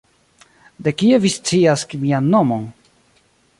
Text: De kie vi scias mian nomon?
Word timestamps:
De 0.85 0.91
kie 1.01 1.19
vi 1.25 1.31
scias 1.35 1.81
mian 2.01 2.25
nomon? 2.33 2.65